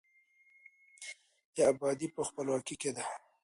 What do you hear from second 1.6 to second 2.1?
آبادي